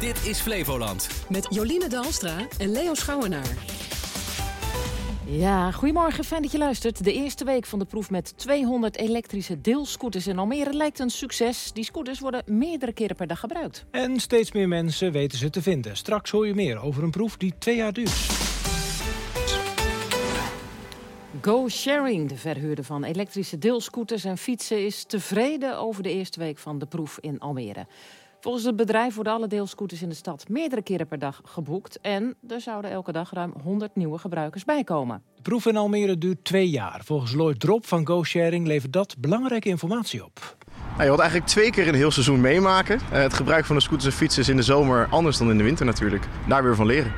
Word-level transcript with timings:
Dit 0.00 0.26
is 0.26 0.40
Flevoland. 0.40 1.08
Met 1.28 1.46
Joline 1.50 1.88
Dalstra 1.88 2.46
en 2.58 2.72
Leo 2.72 2.94
Schouwenaar. 2.94 3.54
Ja, 5.26 5.70
goedemorgen, 5.70 6.24
fijn 6.24 6.42
dat 6.42 6.52
je 6.52 6.58
luistert. 6.58 7.04
De 7.04 7.12
eerste 7.12 7.44
week 7.44 7.66
van 7.66 7.78
de 7.78 7.84
proef 7.84 8.10
met 8.10 8.32
200 8.36 8.96
elektrische 8.96 9.60
deelscooters 9.60 10.26
in 10.26 10.38
Almere 10.38 10.72
lijkt 10.72 10.98
een 10.98 11.10
succes. 11.10 11.72
Die 11.72 11.84
scooters 11.84 12.20
worden 12.20 12.42
meerdere 12.46 12.92
keren 12.92 13.16
per 13.16 13.26
dag 13.26 13.40
gebruikt. 13.40 13.84
En 13.90 14.20
steeds 14.20 14.52
meer 14.52 14.68
mensen 14.68 15.12
weten 15.12 15.38
ze 15.38 15.50
te 15.50 15.62
vinden. 15.62 15.96
Straks 15.96 16.30
hoor 16.30 16.46
je 16.46 16.54
meer 16.54 16.82
over 16.82 17.02
een 17.02 17.10
proef 17.10 17.36
die 17.36 17.54
twee 17.58 17.76
jaar 17.76 17.92
duurt. 17.92 18.28
Go 21.40 21.68
Sharing, 21.68 22.28
de 22.28 22.36
verhuurder 22.36 22.84
van 22.84 23.04
elektrische 23.04 23.58
deelscooters 23.58 24.24
en 24.24 24.38
fietsen... 24.38 24.84
is 24.84 25.04
tevreden 25.04 25.78
over 25.78 26.02
de 26.02 26.12
eerste 26.12 26.38
week 26.38 26.58
van 26.58 26.78
de 26.78 26.86
proef 26.86 27.18
in 27.20 27.38
Almere. 27.38 27.86
Volgens 28.40 28.64
het 28.64 28.76
bedrijf 28.76 29.14
worden 29.14 29.32
alle 29.32 29.46
deelscooters 29.46 30.02
in 30.02 30.08
de 30.08 30.14
stad 30.14 30.48
meerdere 30.48 30.82
keren 30.82 31.06
per 31.06 31.18
dag 31.18 31.40
geboekt. 31.44 32.00
En 32.00 32.36
er 32.48 32.60
zouden 32.60 32.90
elke 32.90 33.12
dag 33.12 33.32
ruim 33.32 33.52
100 33.62 33.96
nieuwe 33.96 34.18
gebruikers 34.18 34.64
bijkomen. 34.64 35.22
De 35.34 35.42
proef 35.42 35.66
in 35.66 35.76
Almere 35.76 36.18
duurt 36.18 36.44
twee 36.44 36.70
jaar. 36.70 37.00
Volgens 37.04 37.32
Lloyd 37.32 37.60
Drop 37.60 37.86
van 37.86 38.06
Go 38.06 38.24
Sharing 38.24 38.66
levert 38.66 38.92
dat 38.92 39.16
belangrijke 39.18 39.68
informatie 39.68 40.24
op. 40.24 40.56
Nou, 40.90 41.02
je 41.02 41.08
wilt 41.08 41.18
eigenlijk 41.18 41.50
twee 41.50 41.70
keer 41.70 41.88
een 41.88 41.94
heel 41.94 42.10
seizoen 42.10 42.40
meemaken. 42.40 43.00
Uh, 43.12 43.18
het 43.18 43.34
gebruik 43.34 43.64
van 43.64 43.76
de 43.76 43.82
scooters 43.82 44.06
en 44.06 44.12
fietsen 44.12 44.42
is 44.42 44.48
in 44.48 44.56
de 44.56 44.62
zomer 44.62 45.06
anders 45.10 45.38
dan 45.38 45.50
in 45.50 45.58
de 45.58 45.64
winter 45.64 45.86
natuurlijk. 45.86 46.28
Daar 46.48 46.62
weer 46.62 46.74
van 46.74 46.86
leren. 46.86 47.12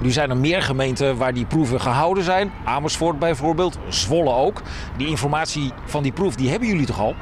Nu 0.00 0.10
zijn 0.10 0.30
er 0.30 0.36
meer 0.36 0.62
gemeenten 0.62 1.16
waar 1.16 1.34
die 1.34 1.46
proeven 1.46 1.80
gehouden 1.80 2.24
zijn. 2.24 2.52
Amersfoort 2.64 3.18
bijvoorbeeld, 3.18 3.78
Zwolle 3.88 4.32
ook. 4.32 4.62
Die 4.96 5.06
informatie 5.06 5.72
van 5.84 6.02
die 6.02 6.12
proef, 6.12 6.34
die 6.34 6.50
hebben 6.50 6.68
jullie 6.68 6.86
toch 6.86 7.00
al? 7.00 7.14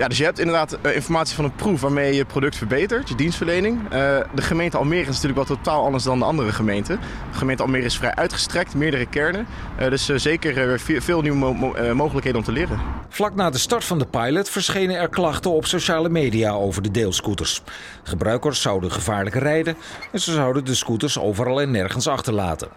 Ja, 0.00 0.08
dus 0.08 0.18
je 0.18 0.24
hebt 0.24 0.38
inderdaad 0.38 0.78
uh, 0.86 0.94
informatie 0.94 1.34
van 1.34 1.44
een 1.44 1.54
proef 1.54 1.80
waarmee 1.80 2.06
je 2.06 2.14
je 2.14 2.24
product 2.24 2.56
verbetert, 2.56 3.08
je 3.08 3.14
dienstverlening. 3.14 3.82
Uh, 3.82 3.88
de 4.34 4.42
gemeente 4.42 4.76
Almere 4.76 5.00
is 5.00 5.06
natuurlijk 5.06 5.34
wel 5.34 5.56
totaal 5.56 5.84
anders 5.84 6.04
dan 6.04 6.18
de 6.18 6.24
andere 6.24 6.52
gemeenten. 6.52 7.00
De 7.32 7.38
gemeente 7.38 7.62
Almere 7.62 7.84
is 7.84 7.96
vrij 7.96 8.14
uitgestrekt, 8.14 8.74
meerdere 8.74 9.06
kernen. 9.06 9.46
Uh, 9.80 9.90
dus 9.90 10.06
zeker 10.06 10.80
veel 10.80 11.20
nieuwe 11.22 11.36
mo 11.38 11.74
mogelijkheden 11.94 12.38
om 12.38 12.44
te 12.44 12.52
leren. 12.52 12.80
Vlak 13.08 13.34
na 13.34 13.50
de 13.50 13.58
start 13.58 13.84
van 13.84 13.98
de 13.98 14.06
pilot 14.06 14.48
verschenen 14.48 14.96
er 14.96 15.08
klachten 15.08 15.50
op 15.50 15.66
sociale 15.66 16.08
media 16.08 16.52
over 16.52 16.82
de 16.82 16.90
deelscooters. 16.90 17.62
Gebruikers 18.02 18.60
zouden 18.60 18.92
gevaarlijk 18.92 19.36
rijden 19.36 19.76
en 20.12 20.20
ze 20.20 20.32
zouden 20.32 20.64
de 20.64 20.74
scooters 20.74 21.18
overal 21.18 21.60
en 21.60 21.70
nergens 21.70 22.06
achterlaten. 22.06 22.68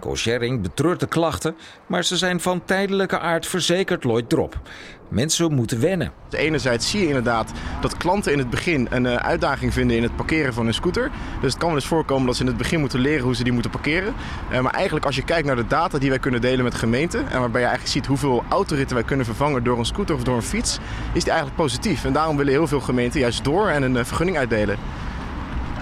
GoSharing 0.00 0.62
betreurt 0.62 1.00
de 1.00 1.06
klachten, 1.06 1.56
maar 1.86 2.04
ze 2.04 2.16
zijn 2.16 2.40
van 2.40 2.64
tijdelijke 2.64 3.18
aard 3.18 3.46
verzekerd 3.46 4.04
Lloyd 4.04 4.28
Drop. 4.28 4.60
Mensen 5.08 5.54
moeten 5.54 5.80
wennen. 5.80 6.12
Enerzijds 6.30 6.90
zie 6.90 7.00
je 7.00 7.06
inderdaad 7.06 7.52
dat 7.80 7.96
klanten 7.96 8.32
in 8.32 8.38
het 8.38 8.50
begin 8.50 8.86
een 8.90 9.04
uh, 9.04 9.14
uitdaging 9.14 9.72
vinden 9.72 9.96
in 9.96 10.02
het 10.02 10.16
parkeren 10.16 10.54
van 10.54 10.64
hun 10.64 10.74
scooter. 10.74 11.10
Dus 11.40 11.50
het 11.50 11.58
kan 11.58 11.68
wel 11.68 11.78
eens 11.78 11.86
voorkomen 11.86 12.26
dat 12.26 12.36
ze 12.36 12.42
in 12.42 12.48
het 12.48 12.56
begin 12.56 12.80
moeten 12.80 13.00
leren 13.00 13.24
hoe 13.24 13.36
ze 13.36 13.44
die 13.44 13.52
moeten 13.52 13.70
parkeren. 13.70 14.14
Uh, 14.52 14.60
maar 14.60 14.72
eigenlijk 14.72 15.06
als 15.06 15.16
je 15.16 15.24
kijkt 15.24 15.46
naar 15.46 15.56
de 15.56 15.66
data 15.66 15.98
die 15.98 16.08
wij 16.08 16.18
kunnen 16.18 16.40
delen 16.40 16.64
met 16.64 16.74
gemeenten... 16.74 17.30
en 17.30 17.40
waarbij 17.40 17.60
je 17.60 17.66
eigenlijk 17.66 17.96
ziet 17.96 18.06
hoeveel 18.06 18.44
autoritten 18.48 18.96
wij 18.96 19.04
kunnen 19.04 19.26
vervangen 19.26 19.64
door 19.64 19.78
een 19.78 19.84
scooter 19.84 20.14
of 20.14 20.22
door 20.22 20.36
een 20.36 20.42
fiets... 20.42 20.78
is 21.12 21.22
die 21.22 21.32
eigenlijk 21.32 21.60
positief. 21.60 22.04
En 22.04 22.12
daarom 22.12 22.36
willen 22.36 22.52
heel 22.52 22.66
veel 22.66 22.80
gemeenten 22.80 23.20
juist 23.20 23.44
door 23.44 23.68
en 23.68 23.82
een 23.82 23.94
uh, 23.94 24.04
vergunning 24.04 24.38
uitdelen. 24.38 24.78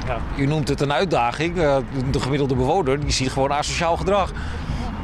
Ja. 0.07 0.19
U 0.37 0.47
noemt 0.47 0.69
het 0.69 0.81
een 0.81 0.93
uitdaging. 0.93 1.55
De 2.11 2.21
gemiddelde 2.21 2.55
bewoner 2.55 3.01
die 3.01 3.11
ziet 3.11 3.31
gewoon 3.31 3.53
asociaal 3.53 3.97
gedrag. 3.97 4.33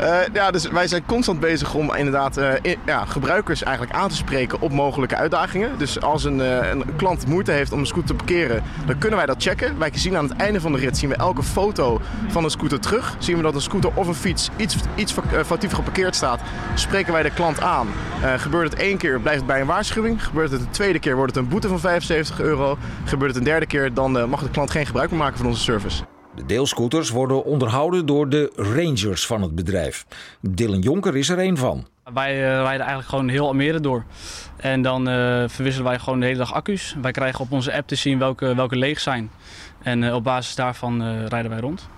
Uh, 0.01 0.19
ja, 0.33 0.51
dus 0.51 0.69
wij 0.69 0.87
zijn 0.87 1.07
constant 1.07 1.41
bezig 1.41 1.75
om 1.75 1.95
inderdaad 1.95 2.37
in, 2.63 2.77
ja, 2.87 3.05
gebruikers 3.05 3.63
eigenlijk 3.63 3.97
aan 3.97 4.09
te 4.09 4.15
spreken 4.15 4.61
op 4.61 4.73
mogelijke 4.73 5.17
uitdagingen. 5.17 5.79
Dus 5.79 6.01
als 6.01 6.25
een, 6.25 6.39
uh, 6.39 6.71
een 6.71 6.97
klant 6.97 7.27
moeite 7.27 7.53
heeft 7.53 7.73
om 7.73 7.79
een 7.79 7.87
scooter 7.87 8.09
te 8.09 8.15
parkeren, 8.15 8.63
dan 8.87 8.99
kunnen 8.99 9.19
wij 9.19 9.27
dat 9.27 9.43
checken. 9.43 9.79
Wij 9.79 9.91
zien 9.95 10.17
aan 10.17 10.29
het 10.29 10.37
einde 10.37 10.61
van 10.61 10.73
de 10.73 10.79
rit 10.79 10.99
zien 10.99 11.09
we 11.09 11.17
elke 11.17 11.43
foto 11.43 12.01
van 12.29 12.45
een 12.45 12.51
scooter 12.51 12.81
terug. 12.81 13.17
Zien 13.19 13.37
we 13.37 13.43
dat 13.43 13.55
een 13.55 13.61
scooter 13.61 13.91
of 13.95 14.07
een 14.07 14.15
fiets 14.15 14.51
iets, 14.57 14.77
iets 14.95 15.15
foutief 15.45 15.73
geparkeerd 15.73 16.15
staat, 16.15 16.41
spreken 16.75 17.13
wij 17.13 17.23
de 17.23 17.31
klant 17.31 17.61
aan. 17.61 17.89
gebeurt 18.37 18.71
het 18.71 18.81
één 18.81 18.97
keer, 18.97 19.21
blijft 19.21 19.39
het 19.39 19.49
bij 19.49 19.61
een 19.61 19.67
waarschuwing. 19.67 20.25
Gebeurt 20.25 20.51
het 20.51 20.61
een 20.61 20.71
tweede 20.71 20.99
keer, 20.99 21.17
wordt 21.17 21.35
het 21.35 21.45
een 21.45 21.51
boete 21.51 21.69
van 21.69 21.81
75 21.81 22.41
euro. 22.41 22.79
Gebeurt 23.05 23.31
het 23.31 23.39
een 23.39 23.51
derde 23.51 23.67
keer, 23.67 23.95
dan 23.95 24.29
mag 24.29 24.43
de 24.43 24.51
klant 24.51 24.71
geen 24.71 24.87
gebruik 24.87 25.11
meer 25.11 25.19
maken 25.19 25.37
van 25.37 25.47
onze 25.47 25.63
service. 25.63 26.10
De 26.35 26.47
deelscooters 26.47 27.11
worden 27.11 27.45
onderhouden 27.45 28.07
door 28.07 28.29
de 28.29 28.53
rangers 28.57 29.27
van 29.27 29.43
het 29.43 29.55
bedrijf. 29.55 30.07
Dylan 30.41 30.81
Jonker 30.81 31.17
is 31.17 31.29
er 31.29 31.39
één 31.39 31.57
van. 31.57 31.87
Wij 32.15 32.35
uh, 32.35 32.41
rijden 32.41 32.81
eigenlijk 32.81 33.09
gewoon 33.09 33.29
heel 33.29 33.47
Almere 33.47 33.81
door. 33.81 34.05
En 34.57 34.83
dan 34.83 35.09
uh, 35.09 35.15
verwisselen 35.47 35.89
wij 35.89 35.99
gewoon 35.99 36.21
de 36.21 36.27
hele 36.27 36.39
dag 36.39 36.53
accu's. 36.53 36.97
Wij 37.03 37.11
krijgen 37.11 37.41
op 37.41 37.53
onze 37.53 37.73
app 37.73 37.89
te 37.89 37.95
zien 37.95 38.19
welke, 38.19 38.55
welke 38.55 38.77
leeg 38.77 39.01
zijn. 39.01 39.31
En 39.83 40.03
uh, 40.03 40.15
op 40.15 40.25
basis 40.25 40.55
daarvan 40.55 41.25
rijden 41.27 41.51
wij 41.51 41.61
rond. 41.61 41.89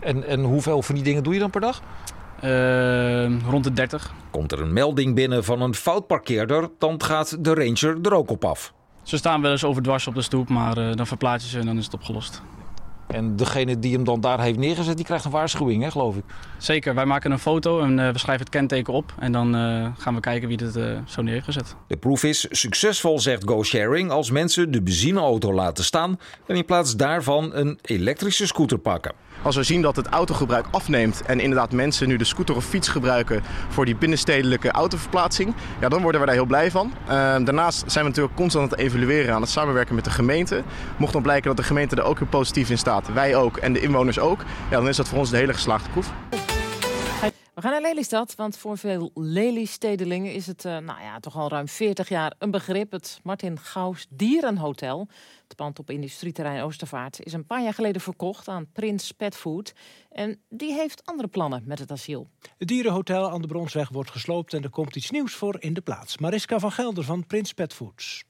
En, 0.00 0.26
en 0.26 0.40
hoeveel 0.40 0.82
van 0.82 0.94
die 0.94 1.04
dingen 1.04 1.22
doe 1.22 1.34
je 1.34 1.40
dan 1.40 1.50
per 1.50 1.60
dag? 1.60 1.82
rond 3.48 3.64
de 3.64 3.72
30. 3.72 4.12
Komt 4.30 4.52
er 4.52 4.60
een 4.60 4.72
melding 4.72 5.14
binnen 5.14 5.44
van 5.44 5.60
een 5.60 5.74
foutparkeerder, 5.74 6.68
dan 6.78 7.02
gaat 7.02 7.44
de 7.44 7.54
ranger 7.54 7.98
er 8.02 8.14
ook 8.14 8.30
op 8.30 8.44
af. 8.44 8.72
Ze 9.02 9.16
staan 9.16 9.42
wel 9.42 9.50
eens 9.50 9.64
overdwars 9.64 10.06
op 10.06 10.14
de 10.14 10.22
stoep, 10.22 10.48
maar 10.48 10.96
dan 10.96 11.06
verplaats 11.06 11.44
je 11.44 11.50
ze 11.50 11.58
en 11.58 11.66
dan 11.66 11.78
is 11.78 11.84
het 11.84 11.94
opgelost. 11.94 12.42
En 13.10 13.36
degene 13.36 13.78
die 13.78 13.94
hem 13.94 14.04
dan 14.04 14.20
daar 14.20 14.40
heeft 14.40 14.58
neergezet, 14.58 14.96
die 14.96 15.04
krijgt 15.04 15.24
een 15.24 15.30
waarschuwing, 15.30 15.82
hè, 15.82 15.90
geloof 15.90 16.16
ik. 16.16 16.24
Zeker, 16.58 16.94
wij 16.94 17.04
maken 17.04 17.30
een 17.30 17.38
foto 17.38 17.80
en 17.80 17.98
uh, 17.98 18.10
we 18.10 18.18
schrijven 18.18 18.44
het 18.44 18.54
kenteken 18.54 18.92
op. 18.92 19.14
En 19.18 19.32
dan 19.32 19.56
uh, 19.56 19.86
gaan 19.98 20.14
we 20.14 20.20
kijken 20.20 20.48
wie 20.48 20.56
dit 20.56 20.76
uh, 20.76 20.98
zo 21.06 21.22
neergezet. 21.22 21.76
De 21.86 21.96
proef 21.96 22.24
is 22.24 22.46
succesvol, 22.50 23.18
zegt 23.18 23.44
GoSharing, 23.44 24.10
als 24.10 24.30
mensen 24.30 24.70
de 24.70 24.82
benzineauto 24.82 25.52
laten 25.52 25.84
staan... 25.84 26.18
en 26.46 26.56
in 26.56 26.64
plaats 26.64 26.96
daarvan 26.96 27.54
een 27.54 27.78
elektrische 27.82 28.46
scooter 28.46 28.78
pakken. 28.78 29.12
Als 29.42 29.56
we 29.56 29.62
zien 29.62 29.82
dat 29.82 29.96
het 29.96 30.06
autogebruik 30.06 30.66
afneemt 30.70 31.22
en 31.22 31.40
inderdaad 31.40 31.72
mensen 31.72 32.08
nu 32.08 32.16
de 32.16 32.24
scooter 32.24 32.56
of 32.56 32.64
fiets 32.64 32.88
gebruiken 32.88 33.42
voor 33.68 33.84
die 33.84 33.96
binnenstedelijke 33.96 34.70
autoverplaatsing, 34.70 35.54
ja, 35.80 35.88
dan 35.88 36.02
worden 36.02 36.20
we 36.20 36.26
daar 36.26 36.34
heel 36.34 36.44
blij 36.44 36.70
van. 36.70 36.92
Uh, 37.02 37.10
daarnaast 37.10 37.78
zijn 37.86 38.04
we 38.04 38.10
natuurlijk 38.10 38.36
constant 38.36 38.64
aan 38.64 38.70
het 38.70 38.78
evalueren, 38.78 39.34
aan 39.34 39.40
het 39.40 39.50
samenwerken 39.50 39.94
met 39.94 40.04
de 40.04 40.10
gemeente. 40.10 40.62
Mocht 40.96 41.12
dan 41.12 41.22
blijken 41.22 41.48
dat 41.48 41.56
de 41.56 41.62
gemeente 41.62 41.96
er 41.96 42.02
ook 42.02 42.18
weer 42.18 42.28
positief 42.28 42.70
in 42.70 42.78
staat, 42.78 43.12
wij 43.12 43.36
ook 43.36 43.56
en 43.56 43.72
de 43.72 43.80
inwoners 43.80 44.18
ook, 44.18 44.40
ja, 44.70 44.76
dan 44.76 44.88
is 44.88 44.96
dat 44.96 45.08
voor 45.08 45.18
ons 45.18 45.30
de 45.30 45.36
hele 45.36 45.52
geslaagde 45.52 45.90
proef. 45.90 46.12
We 47.60 47.66
gaan 47.66 47.74
naar 47.74 47.90
Lelystad, 47.90 48.34
want 48.34 48.56
voor 48.56 48.78
veel 48.78 49.10
Lelystedelingen 49.14 50.32
is 50.32 50.46
het 50.46 50.64
uh, 50.64 50.72
nou 50.72 51.02
ja, 51.02 51.20
toch 51.20 51.36
al 51.36 51.48
ruim 51.48 51.68
40 51.68 52.08
jaar 52.08 52.34
een 52.38 52.50
begrip. 52.50 52.92
Het 52.92 53.20
Martin 53.22 53.58
Gauws 53.58 54.06
Dierenhotel, 54.10 55.08
het 55.42 55.56
pand 55.56 55.78
op 55.78 55.90
industrieterrein 55.90 56.62
Oostervaart, 56.62 57.22
is 57.22 57.32
een 57.32 57.46
paar 57.46 57.62
jaar 57.62 57.74
geleden 57.74 58.00
verkocht 58.00 58.48
aan 58.48 58.66
Prins 58.72 59.12
Petfood. 59.12 59.72
En 60.10 60.42
die 60.48 60.72
heeft 60.72 61.06
andere 61.06 61.28
plannen 61.28 61.62
met 61.66 61.78
het 61.78 61.90
asiel. 61.90 62.28
Het 62.58 62.68
dierenhotel 62.68 63.30
aan 63.30 63.40
de 63.40 63.48
Bronsweg 63.48 63.88
wordt 63.88 64.10
gesloopt 64.10 64.54
en 64.54 64.62
er 64.62 64.70
komt 64.70 64.96
iets 64.96 65.10
nieuws 65.10 65.34
voor 65.34 65.56
in 65.58 65.74
de 65.74 65.80
plaats. 65.80 66.18
Mariska 66.18 66.58
van 66.58 66.72
Gelder 66.72 67.04
van 67.04 67.26
Prins 67.26 67.52
Petfoods. 67.52 68.24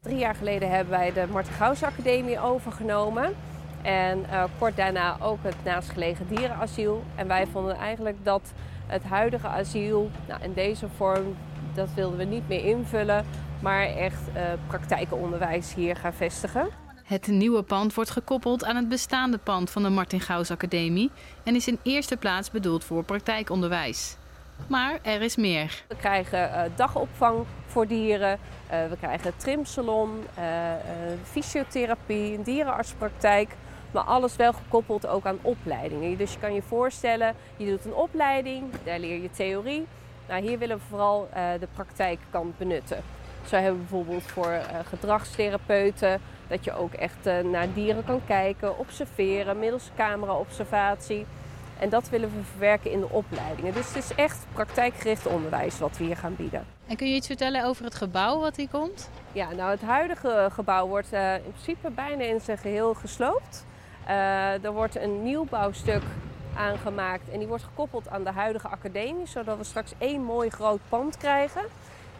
Drie 0.00 0.18
jaar 0.18 0.34
geleden 0.34 0.70
hebben 0.70 0.90
wij 0.90 1.12
de 1.12 1.26
Martin 1.30 1.52
Gauws 1.52 1.82
Academie 1.82 2.40
overgenomen. 2.40 3.36
En 3.82 4.18
uh, 4.30 4.44
kort 4.58 4.76
daarna 4.76 5.16
ook 5.20 5.38
het 5.42 5.64
naastgelegen 5.64 6.26
dierenasiel. 6.28 7.04
En 7.14 7.28
wij 7.28 7.46
vonden 7.46 7.76
eigenlijk 7.76 8.16
dat 8.22 8.52
het 8.86 9.04
huidige 9.04 9.46
asiel 9.46 10.10
nou, 10.28 10.42
in 10.42 10.52
deze 10.52 10.86
vorm, 10.96 11.36
dat 11.74 11.88
wilden 11.94 12.18
we 12.18 12.24
niet 12.24 12.48
meer 12.48 12.64
invullen, 12.64 13.24
maar 13.60 13.82
echt 13.82 14.20
uh, 14.34 14.42
praktijkenonderwijs 14.66 15.74
hier 15.74 15.96
gaan 15.96 16.12
vestigen. 16.12 16.68
Het 17.04 17.26
nieuwe 17.26 17.62
pand 17.62 17.94
wordt 17.94 18.10
gekoppeld 18.10 18.64
aan 18.64 18.76
het 18.76 18.88
bestaande 18.88 19.38
pand 19.38 19.70
van 19.70 19.82
de 19.82 19.88
Martin 19.88 20.20
Gauws 20.20 20.50
Academie 20.50 21.10
en 21.42 21.54
is 21.54 21.68
in 21.68 21.78
eerste 21.82 22.16
plaats 22.16 22.50
bedoeld 22.50 22.84
voor 22.84 23.04
praktijkonderwijs. 23.04 24.16
Maar 24.66 24.98
er 25.02 25.22
is 25.22 25.36
meer. 25.36 25.82
We 25.88 25.96
krijgen 25.96 26.50
uh, 26.50 26.62
dagopvang 26.76 27.44
voor 27.66 27.86
dieren, 27.86 28.38
uh, 28.72 28.86
we 28.90 28.96
krijgen 28.96 29.32
trimsalon, 29.36 30.24
fysiotherapie, 31.22 32.36
een 32.36 32.42
dierenartspraktijk. 32.42 33.50
Maar 33.90 34.02
alles 34.02 34.36
wel 34.36 34.52
gekoppeld 34.52 35.06
ook 35.06 35.26
aan 35.26 35.38
opleidingen. 35.42 36.16
Dus 36.16 36.32
je 36.32 36.38
kan 36.38 36.54
je 36.54 36.62
voorstellen, 36.62 37.34
je 37.56 37.66
doet 37.66 37.84
een 37.84 37.94
opleiding, 37.94 38.64
daar 38.84 38.98
leer 38.98 39.22
je 39.22 39.30
theorie. 39.30 39.86
Nou, 40.28 40.42
hier 40.42 40.58
willen 40.58 40.76
we 40.76 40.82
vooral 40.88 41.28
uh, 41.36 41.42
de 41.60 41.68
praktijkkant 41.74 42.58
benutten. 42.58 43.02
Zo 43.46 43.56
hebben 43.56 43.80
we 43.80 43.86
bijvoorbeeld 43.88 44.22
voor 44.22 44.52
uh, 44.52 44.60
gedragstherapeuten 44.84 46.20
dat 46.48 46.64
je 46.64 46.72
ook 46.72 46.92
echt 46.92 47.26
uh, 47.26 47.38
naar 47.38 47.72
dieren 47.72 48.04
kan 48.04 48.20
kijken, 48.26 48.78
observeren 48.78 49.58
middels 49.58 49.90
camera-observatie. 49.96 51.26
En 51.78 51.88
dat 51.88 52.08
willen 52.08 52.30
we 52.34 52.42
verwerken 52.50 52.90
in 52.90 53.00
de 53.00 53.08
opleidingen. 53.08 53.72
Dus 53.72 53.86
het 53.86 53.96
is 53.96 54.14
echt 54.14 54.46
praktijkgericht 54.52 55.26
onderwijs 55.26 55.78
wat 55.78 55.96
we 55.98 56.04
hier 56.04 56.16
gaan 56.16 56.36
bieden. 56.36 56.66
En 56.86 56.96
kun 56.96 57.08
je 57.08 57.14
iets 57.14 57.26
vertellen 57.26 57.64
over 57.64 57.84
het 57.84 57.94
gebouw 57.94 58.38
wat 58.40 58.56
hier 58.56 58.68
komt? 58.68 59.10
Ja, 59.32 59.52
nou 59.52 59.70
het 59.70 59.82
huidige 59.82 60.48
gebouw 60.52 60.86
wordt 60.86 61.12
in 61.12 61.52
principe 61.52 61.90
bijna 61.90 62.24
in 62.24 62.40
zijn 62.40 62.58
geheel 62.58 62.94
gesloopt. 62.94 63.66
Uh, 64.08 64.64
er 64.64 64.72
wordt 64.72 64.96
een 64.96 65.22
nieuwbouwstuk 65.22 66.02
aangemaakt 66.56 67.28
en 67.30 67.38
die 67.38 67.48
wordt 67.48 67.64
gekoppeld 67.64 68.08
aan 68.08 68.24
de 68.24 68.30
huidige 68.30 68.68
academie, 68.68 69.26
zodat 69.26 69.58
we 69.58 69.64
straks 69.64 69.92
één 69.98 70.22
mooi 70.22 70.50
groot 70.50 70.80
pand 70.88 71.16
krijgen. 71.16 71.62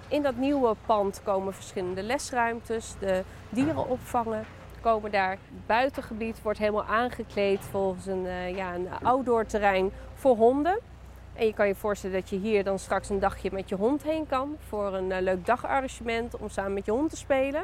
In 0.08 0.22
dat 0.22 0.36
nieuwe 0.36 0.74
pand 0.86 1.20
komen 1.24 1.54
verschillende 1.54 2.02
lesruimtes, 2.02 2.94
de 2.98 3.22
dierenopvangen, 3.48 4.44
komen 4.80 5.10
daar. 5.10 5.30
Het 5.30 5.66
buitengebied 5.66 6.42
wordt 6.42 6.58
helemaal 6.58 6.84
aangekleed 6.84 7.60
volgens 7.60 8.06
een, 8.06 8.24
uh, 8.24 8.56
ja, 8.56 8.74
een 8.74 8.88
outdoor 9.02 9.46
terrein 9.46 9.90
voor 10.14 10.36
honden. 10.36 10.78
En 11.34 11.46
je 11.46 11.54
kan 11.54 11.66
je 11.66 11.74
voorstellen 11.74 12.20
dat 12.20 12.30
je 12.30 12.36
hier 12.36 12.64
dan 12.64 12.78
straks 12.78 13.08
een 13.08 13.18
dagje 13.18 13.50
met 13.52 13.68
je 13.68 13.74
hond 13.74 14.02
heen 14.02 14.26
kan 14.26 14.56
voor 14.68 14.94
een 14.94 15.10
uh, 15.10 15.20
leuk 15.20 15.46
dagarrangement 15.46 16.36
om 16.36 16.48
samen 16.48 16.72
met 16.72 16.84
je 16.84 16.90
hond 16.90 17.10
te 17.10 17.16
spelen. 17.16 17.62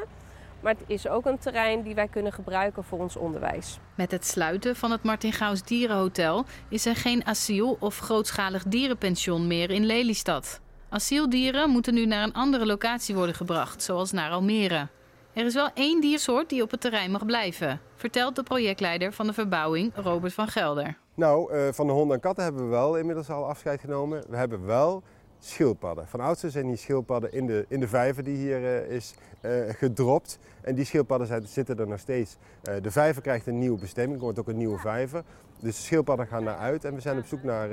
Maar 0.59 0.73
het 0.73 0.83
is 0.87 1.07
ook 1.07 1.25
een 1.25 1.37
terrein 1.37 1.81
die 1.81 1.95
wij 1.95 2.07
kunnen 2.07 2.33
gebruiken 2.33 2.83
voor 2.83 2.99
ons 2.99 3.15
onderwijs. 3.15 3.79
Met 3.95 4.11
het 4.11 4.25
sluiten 4.25 4.75
van 4.75 4.91
het 4.91 5.03
Martin 5.03 5.33
Gauws 5.33 5.63
Dierenhotel 5.63 6.45
is 6.69 6.85
er 6.85 6.95
geen 6.95 7.25
asiel 7.25 7.77
of 7.79 7.97
grootschalig 7.97 8.63
dierenpension 8.63 9.47
meer 9.47 9.71
in 9.71 9.85
Lelystad. 9.85 10.61
Asieldieren 10.89 11.69
moeten 11.69 11.93
nu 11.93 12.05
naar 12.05 12.23
een 12.23 12.33
andere 12.33 12.65
locatie 12.65 13.15
worden 13.15 13.35
gebracht, 13.35 13.83
zoals 13.83 14.11
naar 14.11 14.31
Almere. 14.31 14.87
Er 15.33 15.45
is 15.45 15.53
wel 15.53 15.69
één 15.73 16.01
diersoort 16.01 16.49
die 16.49 16.61
op 16.61 16.71
het 16.71 16.81
terrein 16.81 17.11
mag 17.11 17.25
blijven, 17.25 17.81
vertelt 17.95 18.35
de 18.35 18.43
projectleider 18.43 19.13
van 19.13 19.27
de 19.27 19.33
verbouwing, 19.33 19.91
Robert 19.95 20.33
van 20.33 20.47
Gelder. 20.47 20.97
Nou, 21.13 21.53
uh, 21.53 21.67
van 21.71 21.87
de 21.87 21.93
honden 21.93 22.15
en 22.15 22.21
katten 22.21 22.43
hebben 22.43 22.63
we 22.63 22.69
wel 22.69 22.97
inmiddels 22.97 23.29
al 23.29 23.45
afscheid 23.45 23.79
genomen. 23.79 24.23
We 24.29 24.37
hebben 24.37 24.65
wel 24.65 25.03
schildpadden. 25.39 26.07
Van 26.07 26.19
oudsher 26.19 26.51
zijn 26.51 26.67
die 26.67 26.75
schildpadden 26.75 27.33
in 27.33 27.45
de, 27.45 27.65
in 27.67 27.79
de 27.79 27.87
vijver 27.87 28.23
die 28.23 28.37
hier 28.37 28.61
uh, 28.61 28.95
is 28.95 29.13
uh, 29.41 29.51
gedropt. 29.69 30.39
En 30.61 30.75
die 30.75 30.85
schildpadden 30.85 31.27
zijn, 31.27 31.47
zitten 31.47 31.79
er 31.79 31.87
nog 31.87 31.99
steeds. 31.99 32.37
Uh, 32.63 32.73
de 32.81 32.91
vijver 32.91 33.21
krijgt 33.21 33.47
een 33.47 33.59
nieuwe 33.59 33.79
bestemming, 33.79 34.17
er 34.17 34.23
wordt 34.23 34.39
ook 34.39 34.47
een 34.47 34.57
nieuwe 34.57 34.77
vijver. 34.79 35.23
Dus 35.59 35.75
de 35.75 35.81
schildpadden 35.81 36.27
gaan 36.27 36.43
naar 36.43 36.57
uit 36.57 36.85
en 36.85 36.93
we 36.93 37.01
zijn 37.01 37.17
op 37.17 37.25
zoek 37.25 37.43
naar 37.43 37.69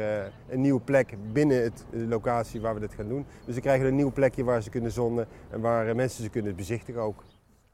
een 0.48 0.60
nieuwe 0.60 0.80
plek 0.80 1.14
binnen 1.32 1.62
het, 1.62 1.84
de 1.90 2.06
locatie 2.06 2.60
waar 2.60 2.74
we 2.74 2.80
dit 2.80 2.94
gaan 2.94 3.08
doen. 3.08 3.26
Dus 3.44 3.54
we 3.54 3.60
krijgen 3.60 3.86
een 3.86 3.96
nieuw 3.96 4.12
plekje 4.12 4.44
waar 4.44 4.62
ze 4.62 4.70
kunnen 4.70 4.92
zonnen 4.92 5.26
en 5.50 5.60
waar 5.60 5.96
mensen 5.96 6.22
ze 6.22 6.30
kunnen 6.30 6.56
bezichtigen 6.56 7.00
ook. 7.00 7.24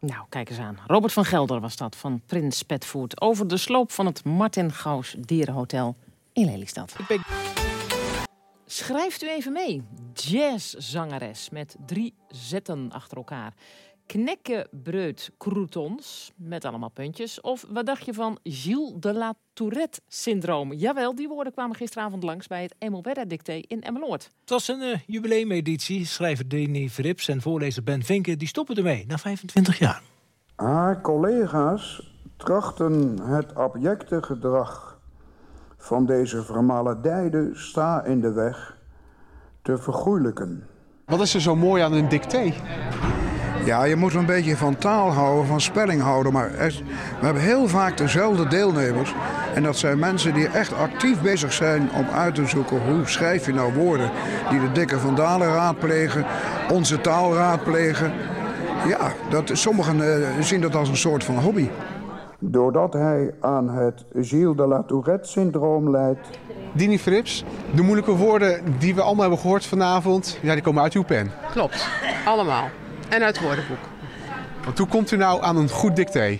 Nou, 0.01 0.25
kijk 0.29 0.51
eens 0.51 0.59
aan. 0.59 0.79
Robert 0.87 1.13
van 1.13 1.25
Gelder 1.25 1.61
was 1.61 1.77
dat 1.77 1.97
van 1.97 2.21
Prins 2.27 2.63
Petfood 2.63 3.21
over 3.21 3.49
de 3.49 3.57
sloop 3.57 3.93
van 3.93 4.07
het 4.07 4.25
Martin 4.25 4.73
Gauws 4.73 5.17
Dierenhotel 5.19 5.97
in 6.33 6.45
Lelystad. 6.45 6.95
Ik 6.99 7.07
ben... 7.07 7.40
Schrijft 8.85 9.23
u 9.23 9.29
even 9.29 9.53
mee. 9.53 9.83
Jazzzangeres 10.15 11.51
met 11.51 11.77
drie 11.87 12.15
zetten 12.29 12.91
achter 12.93 13.17
elkaar. 13.17 13.55
Knekkenbreut 14.07 15.31
croutons 15.39 16.33
met 16.37 16.65
allemaal 16.65 16.89
puntjes. 16.89 17.41
Of 17.41 17.65
wat 17.69 17.87
dacht 17.87 18.05
je 18.05 18.15
van 18.15 18.39
Gilles 18.43 18.93
de 18.97 19.13
la 19.13 19.35
Tourette 19.53 20.01
syndroom? 20.09 20.73
Jawel, 20.73 21.15
die 21.15 21.29
woorden 21.29 21.53
kwamen 21.53 21.77
gisteravond 21.77 22.23
langs 22.23 22.47
bij 22.47 22.63
het 22.63 22.75
Emelwerda 22.79 23.25
dicté 23.25 23.53
in 23.53 23.83
Emmeloord. 23.83 24.31
Het 24.41 24.51
was 24.51 24.69
een 24.69 24.81
uh, 24.81 24.99
jubileumeditie. 25.07 26.07
Schrijver 26.07 26.49
Deni 26.49 26.91
Verrips 26.91 27.29
en 27.29 27.41
voorlezer 27.41 27.83
Ben 27.83 28.03
Vinken 28.03 28.39
die 28.39 28.49
stoppen 28.49 28.77
ermee 28.77 29.05
na 29.07 29.19
25 29.19 29.79
jaar. 29.79 30.03
Haar 30.57 31.01
collega's 31.01 32.13
trachten 32.37 33.19
het 33.21 33.55
abjecte 33.55 34.23
gedrag 34.23 34.90
van 35.81 36.07
deze 36.07 36.43
vermaledijde 36.43 37.51
sta 37.53 38.05
in 38.05 38.21
de 38.21 38.33
weg 38.33 38.77
te 39.63 39.79
vergoeilijken. 39.79 40.67
Wat 41.07 41.21
is 41.21 41.35
er 41.35 41.41
zo 41.41 41.57
mooi 41.57 41.83
aan 41.83 41.93
een 41.93 42.09
dicté? 42.09 42.53
Ja, 43.65 43.85
je 43.85 43.97
moet 43.97 44.15
een 44.15 44.27
beetje 44.27 44.57
van 44.57 44.77
taal 44.77 45.13
houden, 45.13 45.47
van 45.47 45.61
spelling 45.61 46.03
houden. 46.03 46.33
Maar 46.33 46.51
we 46.51 47.25
hebben 47.25 47.43
heel 47.43 47.69
vaak 47.69 47.97
dezelfde 47.97 48.49
deelnemers. 48.49 49.15
En 49.55 49.63
dat 49.63 49.77
zijn 49.77 49.99
mensen 49.99 50.35
die 50.35 50.49
echt 50.49 50.75
actief 50.75 51.23
bezig 51.23 51.53
zijn 51.53 51.91
om 51.93 52.07
uit 52.07 52.35
te 52.35 52.47
zoeken 52.47 52.93
hoe 52.93 53.07
schrijf 53.07 53.47
je 53.47 53.53
nou 53.53 53.75
woorden. 53.75 54.11
Die 54.51 54.61
de 54.61 54.73
dikke 54.73 54.99
vandalen 54.99 55.49
raadplegen, 55.49 56.25
onze 56.73 57.01
taal 57.01 57.35
raadplegen. 57.35 58.13
Ja, 58.87 59.13
dat, 59.31 59.51
sommigen 59.53 59.97
uh, 59.99 60.29
zien 60.41 60.61
dat 60.61 60.75
als 60.75 60.89
een 60.89 60.97
soort 60.97 61.25
van 61.25 61.39
hobby 61.39 61.69
doordat 62.41 62.93
hij 62.93 63.35
aan 63.41 63.69
het 63.69 64.05
Gilles 64.15 64.57
de 64.57 64.67
la 64.67 64.83
Tourette-syndroom 64.83 65.91
leidt. 65.91 66.29
Dini 66.73 66.99
Frips, 66.99 67.45
de 67.75 67.83
moeilijke 67.83 68.17
woorden 68.17 68.63
die 68.79 68.95
we 68.95 69.01
allemaal 69.03 69.21
hebben 69.21 69.39
gehoord 69.39 69.67
vanavond, 69.67 70.39
ja, 70.43 70.53
die 70.53 70.63
komen 70.63 70.83
uit 70.83 70.93
uw 70.93 71.05
pen. 71.05 71.31
Klopt, 71.51 71.89
allemaal. 72.25 72.69
En 73.09 73.23
uit 73.23 73.37
het 73.37 73.45
woordenboek. 73.45 73.79
Want 74.65 74.79
hoe 74.79 74.87
komt 74.87 75.11
u 75.11 75.17
nou 75.17 75.43
aan 75.43 75.57
een 75.57 75.69
goed 75.69 75.97
dicté? 75.97 76.39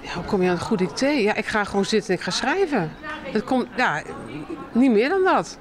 Ja, 0.00 0.14
hoe 0.14 0.24
kom 0.24 0.42
je 0.42 0.48
aan 0.48 0.54
een 0.54 0.60
goed 0.60 0.78
dicté? 0.78 1.06
Ja, 1.08 1.34
ik 1.34 1.46
ga 1.46 1.64
gewoon 1.64 1.84
zitten 1.84 2.10
en 2.10 2.16
ik 2.16 2.24
ga 2.24 2.30
schrijven. 2.30 2.90
Het 3.22 3.44
komt, 3.44 3.66
ja, 3.76 4.02
niet 4.72 4.90
meer 4.90 5.08
dan 5.08 5.24
dat. 5.24 5.58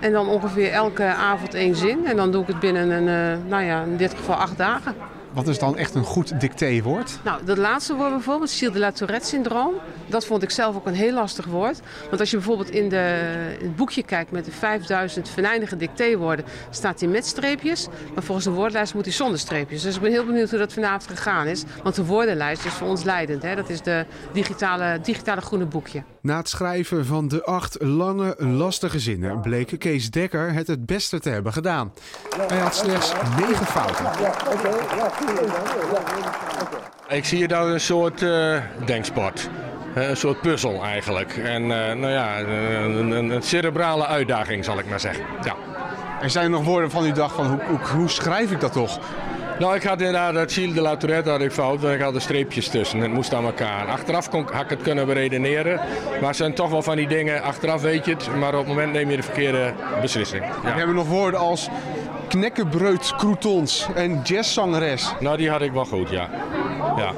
En 0.00 0.12
dan 0.12 0.28
ongeveer 0.28 0.72
elke 0.72 1.04
avond 1.04 1.54
één 1.54 1.76
zin. 1.76 2.06
En 2.06 2.16
dan 2.16 2.30
doe 2.30 2.42
ik 2.42 2.48
het 2.48 2.60
binnen 2.60 2.90
een, 2.90 3.36
uh, 3.38 3.50
nou 3.50 3.64
ja, 3.64 3.82
in 3.82 3.96
dit 3.96 4.14
geval 4.14 4.34
acht 4.34 4.56
dagen. 4.56 4.94
Wat 5.32 5.48
is 5.48 5.58
dan 5.58 5.76
echt 5.76 5.94
een 5.94 6.04
goed 6.04 6.40
dictéwoord? 6.40 7.18
Nou, 7.24 7.44
dat 7.44 7.58
laatste 7.58 7.94
woord 7.94 8.10
bijvoorbeeld, 8.10 8.52
Gilles 8.52 8.74
de 8.74 8.80
la 8.80 8.92
Tourette-syndroom. 8.92 9.74
Dat 10.06 10.26
vond 10.26 10.42
ik 10.42 10.50
zelf 10.50 10.76
ook 10.76 10.86
een 10.86 10.94
heel 10.94 11.12
lastig 11.12 11.44
woord. 11.44 11.80
Want 12.08 12.20
als 12.20 12.30
je 12.30 12.36
bijvoorbeeld 12.36 12.70
in, 12.70 12.88
de, 12.88 13.20
in 13.58 13.66
het 13.66 13.76
boekje 13.76 14.02
kijkt 14.02 14.30
met 14.30 14.44
de 14.44 14.50
5000 14.50 15.28
venijnige 15.28 15.76
dictéwoorden, 15.76 16.44
staat 16.70 17.00
hij 17.00 17.08
met 17.08 17.26
streepjes. 17.26 17.88
Maar 18.14 18.22
volgens 18.22 18.46
de 18.46 18.52
woordenlijst 18.52 18.94
moet 18.94 19.04
hij 19.04 19.14
zonder 19.14 19.38
streepjes. 19.38 19.82
Dus 19.82 19.94
ik 19.94 20.00
ben 20.00 20.10
heel 20.10 20.26
benieuwd 20.26 20.50
hoe 20.50 20.58
dat 20.58 20.72
vanavond 20.72 21.06
gegaan 21.18 21.46
is. 21.46 21.64
Want 21.82 21.94
de 21.94 22.04
woordenlijst 22.04 22.64
is 22.64 22.72
voor 22.72 22.88
ons 22.88 23.02
leidend. 23.02 23.42
Hè? 23.42 23.54
Dat 23.54 23.68
is 23.68 23.82
de 23.82 24.06
digitale, 24.32 25.00
digitale 25.02 25.40
groene 25.40 25.66
boekje. 25.66 26.02
Na 26.22 26.36
het 26.36 26.48
schrijven 26.48 27.06
van 27.06 27.28
de 27.28 27.44
acht 27.44 27.82
lange, 27.82 28.34
lastige 28.38 28.98
zinnen 28.98 29.40
bleek 29.40 29.78
Kees 29.78 30.10
Dekker 30.10 30.52
het 30.52 30.66
het 30.66 30.86
beste 30.86 31.20
te 31.20 31.30
hebben 31.30 31.52
gedaan. 31.52 31.92
Hij 32.48 32.58
had 32.58 32.74
slechts 32.74 33.12
negen 33.38 33.66
fouten. 33.66 34.06
Ik 37.08 37.24
zie 37.24 37.38
hier 37.38 37.48
dan 37.48 37.68
een 37.68 37.80
soort 37.80 38.20
uh, 38.20 38.62
denksport. 38.84 39.50
Een 39.94 40.16
soort 40.16 40.40
puzzel 40.40 40.82
eigenlijk. 40.82 41.36
En 41.36 41.62
uh, 41.62 41.68
nou 41.68 42.08
ja, 42.08 42.40
een, 42.40 43.12
een, 43.12 43.30
een, 43.30 43.42
cerebrale 43.42 44.06
uitdaging 44.06 44.64
zal 44.64 44.78
ik 44.78 44.88
maar 44.88 45.00
zeggen. 45.00 45.24
Ja. 45.42 45.56
Er 46.20 46.30
zijn 46.30 46.44
er 46.44 46.50
nog 46.50 46.64
woorden 46.64 46.90
van 46.90 47.06
u 47.06 47.12
dacht 47.12 47.34
van 47.34 47.46
hoe, 47.46 47.60
hoe, 47.68 47.78
hoe 47.96 48.08
schrijf 48.08 48.50
ik 48.50 48.60
dat 48.60 48.72
toch? 48.72 49.00
Nou, 49.60 49.74
ik 49.74 49.82
had 49.82 49.98
inderdaad 49.98 50.34
dat 50.34 50.52
Gilles 50.52 50.74
de 50.74 50.80
la 50.80 50.96
Tourette 50.96 51.30
had 51.30 51.40
ik 51.40 51.52
fout, 51.52 51.80
want 51.80 51.94
ik 51.94 52.00
had 52.00 52.14
er 52.14 52.20
streepjes 52.20 52.68
tussen. 52.68 53.00
Het 53.00 53.10
moest 53.10 53.34
aan 53.34 53.44
elkaar. 53.44 53.86
Achteraf 53.86 54.28
kon, 54.28 54.46
had 54.52 54.64
ik 54.64 54.70
het 54.70 54.82
kunnen 54.82 55.06
beredeneren. 55.06 55.80
Maar 56.20 56.28
het 56.28 56.36
zijn 56.36 56.54
toch 56.54 56.70
wel 56.70 56.82
van 56.82 56.96
die 56.96 57.08
dingen, 57.08 57.42
achteraf 57.42 57.82
weet 57.82 58.04
je 58.04 58.12
het, 58.12 58.34
maar 58.34 58.52
op 58.52 58.58
het 58.58 58.68
moment 58.68 58.92
neem 58.92 59.10
je 59.10 59.16
de 59.16 59.22
verkeerde 59.22 59.74
beslissing. 60.00 60.44
Ja. 60.44 60.60
We 60.62 60.68
hebben 60.78 60.96
nog 60.96 61.08
woorden 61.08 61.40
als 61.40 61.68
knekkenbreut 62.28 63.14
croutons 63.16 63.88
en 63.94 64.20
jazzzangeres. 64.22 65.14
Nou, 65.20 65.36
die 65.36 65.50
had 65.50 65.62
ik 65.62 65.72
wel 65.72 65.84
goed, 65.84 66.10
ja. 66.10 66.30
ja. 66.96 67.12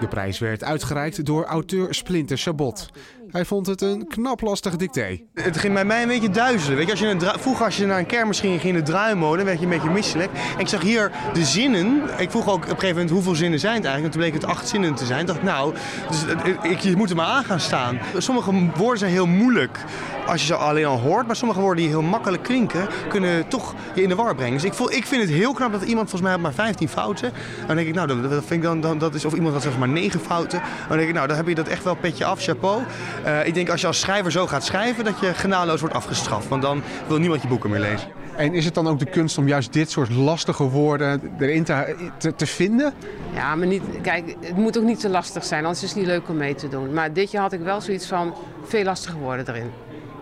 De 0.00 0.08
prijs 0.08 0.38
werd 0.38 0.64
uitgereikt 0.64 1.24
door 1.24 1.44
auteur 1.44 1.94
Splinter 1.94 2.36
Chabot. 2.36 2.90
Hij 3.32 3.44
vond 3.44 3.66
het 3.66 3.80
een 3.80 4.06
knap 4.06 4.40
lastig 4.40 4.76
dicté. 4.76 5.20
Het 5.34 5.58
ging 5.58 5.74
bij 5.74 5.84
mij 5.84 6.02
een 6.02 6.08
beetje 6.08 6.30
duizelen. 6.30 6.76
Weet 6.76 6.86
je, 6.86 6.90
als 6.90 7.00
je 7.00 7.06
een 7.06 7.20
vroeger 7.20 7.64
als 7.64 7.76
je 7.76 7.86
naar 7.86 7.98
een 7.98 8.06
kermis 8.06 8.40
ging, 8.40 8.60
ging 8.60 8.74
in 8.74 8.84
de 8.84 8.90
draaimolen, 8.90 9.44
werd 9.44 9.58
je 9.58 9.64
een 9.64 9.70
beetje 9.70 9.90
misselijk. 9.90 10.30
En 10.54 10.60
ik 10.60 10.68
zag 10.68 10.82
hier 10.82 11.10
de 11.32 11.44
zinnen. 11.44 12.02
Ik 12.18 12.30
vroeg 12.30 12.48
ook 12.48 12.54
op 12.54 12.62
een 12.62 12.68
gegeven 12.68 12.88
moment 12.88 13.10
hoeveel 13.10 13.34
zinnen 13.34 13.58
zijn 13.58 13.74
het 13.74 13.84
eigenlijk. 13.84 14.14
En 14.14 14.20
toen 14.20 14.30
bleek 14.30 14.42
het 14.42 14.50
acht 14.56 14.68
zinnen 14.68 14.94
te 14.94 15.06
zijn. 15.06 15.20
Ik 15.20 15.26
dacht, 15.26 15.42
nou, 15.42 15.74
dus, 16.08 16.24
ik, 16.62 16.78
je 16.78 16.96
moet 16.96 17.10
er 17.10 17.16
maar 17.16 17.26
aan 17.26 17.44
gaan 17.44 17.60
staan. 17.60 17.98
Sommige 18.16 18.70
woorden 18.76 18.98
zijn 18.98 19.10
heel 19.10 19.26
moeilijk 19.26 19.78
als 20.26 20.40
je 20.40 20.46
ze 20.46 20.54
alleen 20.54 20.86
al 20.86 20.98
hoort. 20.98 21.26
Maar 21.26 21.36
sommige 21.36 21.60
woorden 21.60 21.82
die 21.82 21.92
heel 21.92 22.02
makkelijk 22.02 22.42
klinken, 22.42 22.88
kunnen 23.08 23.48
toch 23.48 23.74
je 23.94 24.02
in 24.02 24.08
de 24.08 24.14
war 24.14 24.34
brengen. 24.34 24.54
Dus 24.54 24.64
ik, 24.64 24.74
voel, 24.74 24.92
ik 24.92 25.06
vind 25.06 25.22
het 25.22 25.30
heel 25.30 25.52
knap 25.52 25.72
dat 25.72 25.82
iemand 25.82 26.10
volgens 26.10 26.30
mij 26.30 26.40
maar 26.40 26.52
15 26.52 26.88
fouten. 26.88 27.32
Dan 27.66 27.76
denk 27.76 27.88
ik, 27.88 27.94
nou, 27.94 28.06
dat, 28.06 28.44
vind 28.44 28.64
ik 28.64 28.82
dan, 28.82 28.98
dat 28.98 29.14
is, 29.14 29.24
of 29.24 29.34
iemand 29.34 29.52
had 29.52 29.62
zeg 29.62 29.78
maar 29.78 29.88
9 29.88 30.20
fouten. 30.20 30.62
Dan 30.88 30.96
denk 30.96 31.08
ik, 31.08 31.14
nou, 31.14 31.26
dan 31.28 31.36
heb 31.36 31.48
je 31.48 31.54
dat 31.54 31.68
echt 31.68 31.84
wel 31.84 31.94
petje 31.94 32.24
af, 32.24 32.42
chapeau. 32.42 32.82
Uh, 33.24 33.46
ik 33.46 33.54
denk 33.54 33.70
als 33.70 33.80
je 33.80 33.86
als 33.86 34.00
schrijver 34.00 34.32
zo 34.32 34.46
gaat 34.46 34.64
schrijven, 34.64 35.04
dat 35.04 35.20
je 35.20 35.34
genadeloos 35.34 35.80
wordt 35.80 35.94
afgestraft. 35.94 36.48
Want 36.48 36.62
dan 36.62 36.82
wil 37.08 37.18
niemand 37.18 37.42
je 37.42 37.48
boeken 37.48 37.70
meer 37.70 37.80
lezen. 37.80 38.08
En 38.36 38.54
is 38.54 38.64
het 38.64 38.74
dan 38.74 38.88
ook 38.88 38.98
de 38.98 39.06
kunst 39.06 39.38
om 39.38 39.48
juist 39.48 39.72
dit 39.72 39.90
soort 39.90 40.10
lastige 40.10 40.68
woorden 40.68 41.32
erin 41.38 41.64
te, 41.64 41.96
te, 42.18 42.34
te, 42.34 42.46
vinden? 42.46 42.92
Ja, 43.34 43.54
maar 43.54 43.66
niet, 43.66 43.82
kijk, 44.02 44.36
het 44.40 44.56
moet 44.56 44.78
ook 44.78 44.84
niet 44.84 45.00
te 45.00 45.08
lastig 45.08 45.44
zijn, 45.44 45.64
anders 45.64 45.82
is 45.82 45.88
het 45.88 45.98
niet 45.98 46.06
leuk 46.06 46.28
om 46.28 46.36
mee 46.36 46.54
te 46.54 46.68
doen. 46.68 46.92
Maar 46.92 47.12
dit 47.12 47.30
jaar 47.30 47.42
had 47.42 47.52
ik 47.52 47.60
wel 47.60 47.80
zoiets 47.80 48.06
van 48.06 48.34
veel 48.64 48.84
lastige 48.84 49.16
woorden 49.16 49.48
erin. 49.48 49.70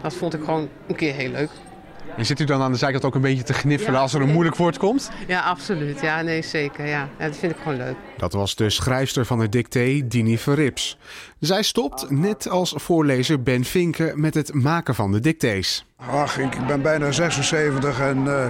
Dat 0.02 0.14
vond 0.14 0.34
ik 0.34 0.40
gewoon 0.44 0.68
een 0.86 0.96
keer 0.96 1.14
heel 1.14 1.30
leuk. 1.30 1.50
En 2.20 2.26
zit 2.26 2.40
u 2.40 2.44
dan 2.44 2.62
aan 2.62 2.72
de 2.72 2.78
zijkant 2.78 3.04
ook 3.04 3.14
een 3.14 3.20
beetje 3.20 3.42
te 3.42 3.52
gniffelen 3.52 4.00
als 4.00 4.14
er 4.14 4.20
een 4.20 4.32
moeilijk 4.32 4.56
woord 4.56 4.78
komt? 4.78 5.10
Ja, 5.26 5.40
absoluut. 5.40 6.00
Ja, 6.00 6.22
nee, 6.22 6.42
zeker. 6.42 6.86
Ja. 6.86 7.08
ja. 7.18 7.26
dat 7.26 7.36
vind 7.36 7.52
ik 7.52 7.58
gewoon 7.62 7.76
leuk. 7.76 7.94
Dat 8.16 8.32
was 8.32 8.54
de 8.54 8.70
schrijfster 8.70 9.24
van 9.26 9.38
het 9.38 9.52
dicté, 9.52 10.00
Dini 10.08 10.38
Verrips. 10.38 10.98
Zij 11.38 11.62
stopt, 11.62 12.10
net 12.10 12.48
als 12.48 12.74
voorlezer 12.76 13.42
Ben 13.42 13.64
Vinken, 13.64 14.20
met 14.20 14.34
het 14.34 14.54
maken 14.54 14.94
van 14.94 15.12
de 15.12 15.20
dictées. 15.20 15.84
Ach, 15.96 16.38
ik 16.38 16.66
ben 16.66 16.82
bijna 16.82 17.12
76 17.12 18.00
en... 18.00 18.24
Uh 18.24 18.46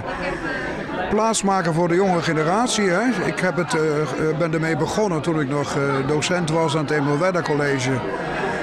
plaatsmaken 1.09 1.73
voor 1.73 1.87
de 1.87 1.95
jonge 1.95 2.21
generatie. 2.21 2.89
Hè. 2.89 3.25
Ik 3.25 3.39
heb 3.39 3.55
het, 3.55 3.73
uh, 3.73 4.37
ben 4.37 4.53
ermee 4.53 4.77
begonnen 4.77 5.21
toen 5.21 5.39
ik 5.39 5.49
nog 5.49 5.77
uh, 5.77 6.07
docent 6.07 6.49
was 6.49 6.75
aan 6.75 6.83
het 6.83 6.91
Emil 6.91 7.19
Wedder 7.19 7.43
College. 7.43 7.91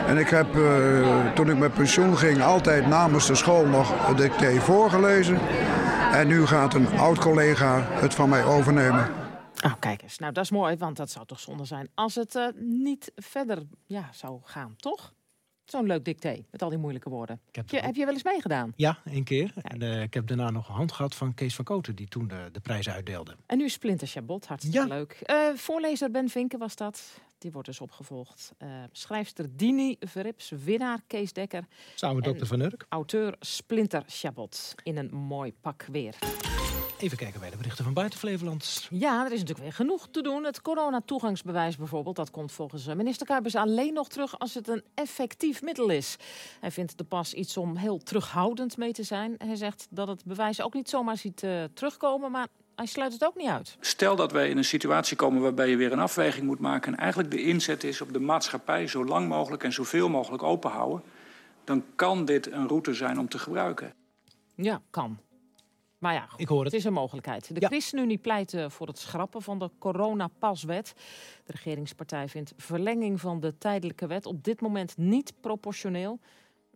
En 0.09 0.17
ik 0.17 0.29
heb 0.29 0.55
uh, 0.57 1.33
toen 1.33 1.50
ik 1.50 1.59
met 1.59 1.75
pensioen 1.75 2.17
ging 2.17 2.43
altijd 2.43 2.87
namens 2.87 3.27
de 3.27 3.35
school 3.35 3.67
nog 3.67 4.07
het 4.07 4.17
dicté 4.17 4.61
voorgelezen. 4.61 5.38
En 6.12 6.27
nu 6.27 6.47
gaat 6.47 6.75
een 6.75 6.99
oud 6.99 7.19
collega 7.19 7.81
het 7.81 8.15
van 8.15 8.29
mij 8.29 8.45
overnemen. 8.45 9.11
Oh, 9.65 9.73
kijk 9.79 10.03
eens. 10.03 10.19
Nou, 10.19 10.33
dat 10.33 10.45
is 10.45 10.50
mooi, 10.50 10.77
want 10.77 10.97
dat 10.97 11.11
zou 11.11 11.27
toch 11.27 11.41
zonde 11.41 11.65
zijn 11.65 11.88
als 11.95 12.15
het 12.15 12.35
eh, 12.35 12.47
niet 12.61 13.12
verder 13.17 13.62
ja, 13.87 14.09
zou 14.12 14.41
gaan, 14.43 14.75
toch? 14.77 15.12
Zo'n 15.65 15.87
leuk 15.87 16.05
dicté, 16.05 16.45
met 16.50 16.62
al 16.62 16.69
die 16.69 16.79
moeilijke 16.79 17.11
woorden. 17.11 17.41
Heb 17.50 17.71
je, 17.71 17.81
heb 17.81 17.95
je 17.95 18.05
wel 18.05 18.15
eens 18.15 18.23
meegedaan? 18.23 18.73
Ja, 18.77 18.99
één 19.05 19.25
keer. 19.25 19.53
En 19.62 19.83
eh, 19.83 20.03
ik 20.03 20.15
heb 20.15 20.27
daarna 20.27 20.50
nog 20.50 20.69
een 20.69 20.75
hand 20.75 20.93
gehad 20.93 21.15
van 21.15 21.35
Kees 21.35 21.55
van 21.55 21.65
Koten, 21.65 21.95
die 21.95 22.09
toen 22.09 22.29
de, 22.29 22.49
de 22.53 22.61
prijs 22.61 22.88
uitdeelde. 22.88 23.37
En 23.47 23.59
nu 23.59 23.69
Splinter 23.69 24.09
Chabot, 24.09 24.47
hartstikke 24.47 24.88
leuk. 24.88 25.12
Eh, 25.23 25.37
voorlezer 25.55 26.11
Ben 26.11 26.29
Vinken 26.29 26.59
was 26.59 26.77
dat. 26.77 27.21
Die 27.38 27.52
wordt 27.52 27.68
dus 27.68 27.80
opgevolgd. 27.80 28.52
Uh, 28.59 28.68
schrijfster 28.92 29.57
Dini 29.57 29.97
Verrips, 30.00 30.50
winnaar 30.64 31.00
Kees 31.07 31.33
Dekker. 31.33 31.64
Samen 31.95 32.23
dokter 32.23 32.47
Van 32.47 32.61
Urk. 32.61 32.87
Auteur 32.88 33.37
Splinter 33.40 34.02
Chabot 34.07 34.75
in 34.83 34.97
een 34.97 35.14
mooi 35.14 35.54
pak 35.61 35.87
weer. 35.90 36.14
Even 36.99 37.16
kijken 37.16 37.40
bij 37.40 37.50
de 37.50 37.57
berichten 37.57 37.85
van 37.85 37.92
buiten 37.92 38.18
Flevoland. 38.18 38.87
Ja, 38.90 39.18
er 39.25 39.33
is 39.33 39.38
natuurlijk 39.38 39.59
weer 39.59 39.73
genoeg 39.73 40.09
te 40.11 40.23
doen. 40.23 40.45
Het 40.45 40.62
coronatoegangsbewijs 40.62 41.76
bijvoorbeeld, 41.76 42.16
dat 42.16 42.30
komt 42.30 42.52
volgens 42.52 42.87
eh, 42.87 42.95
minister 42.95 43.26
Kuipers 43.26 43.54
alleen 43.54 43.92
nog 43.92 44.09
terug 44.09 44.38
als 44.38 44.54
het 44.54 44.68
een 44.68 44.83
effectief 44.95 45.62
middel 45.62 45.88
is. 45.88 46.16
Hij 46.61 46.71
vindt 46.71 46.99
de 46.99 47.04
pas 47.04 47.35
iets 47.35 47.57
om 47.57 47.76
heel 47.76 47.99
terughoudend 47.99 48.76
mee 48.76 48.92
te 48.92 49.02
zijn. 49.02 49.35
Hij 49.38 49.57
zegt 49.57 49.87
dat 49.90 50.09
het 50.09 50.25
bewijs 50.25 50.61
ook 50.61 50.75
niet 50.75 50.88
zomaar 50.88 51.16
ziet 51.16 51.42
uh, 51.42 51.64
terugkomen, 51.75 52.30
maar 52.30 52.49
hij 52.79 52.87
sluit 52.87 53.13
het 53.13 53.25
ook 53.25 53.37
niet 53.37 53.49
uit. 53.49 53.77
Stel 53.81 54.17
dat 54.17 54.33
wij 54.33 54.49
in 54.51 54.57
een 54.57 54.65
situatie 54.65 55.17
komen 55.17 55.43
waarbij 55.43 55.69
je 55.69 55.77
weer 55.77 55.93
een 55.93 55.99
afweging 55.99 56.47
moet 56.47 56.59
maken... 56.59 56.93
en 56.93 56.99
eigenlijk 56.99 57.31
de 57.31 57.43
inzet 57.43 57.85
is 57.85 58.01
op 58.01 58.13
de 58.13 58.21
maatschappij 58.21 58.87
zo 58.87 59.05
lang 59.05 59.29
mogelijk 59.29 59.65
en 59.65 59.73
zoveel 59.73 60.09
mogelijk 60.09 60.43
openhouden... 60.43 61.03
dan 61.65 61.85
kan 61.95 62.25
dit 62.25 62.53
een 62.53 62.69
route 62.69 62.95
zijn 62.95 63.19
om 63.19 63.29
te 63.29 63.39
gebruiken. 63.39 63.95
Ja, 64.55 64.83
kan. 64.91 65.19
Maar 65.99 66.15
ja, 66.15 66.29
ik 66.37 66.49
hoor 66.49 66.65
het. 66.65 66.73
het 66.73 66.81
is 66.81 66.85
een 66.85 66.93
mogelijkheid. 66.93 67.61
De 67.61 67.67
ChristenUnie 67.67 68.19
pleit 68.19 68.57
voor 68.67 68.87
het 68.87 68.99
schrappen 68.99 69.43
van 69.43 69.59
de 69.59 69.71
coronapaswet. 69.79 70.95
De 71.45 71.53
regeringspartij 71.53 72.29
vindt 72.29 72.53
verlenging 72.57 73.21
van 73.21 73.41
de 73.41 73.59
tijdelijke 73.59 74.07
wet 74.07 74.27
op 74.27 74.45
dit 74.45 74.61
moment 74.61 74.97
niet 74.97 75.33
proportioneel. 75.41 76.19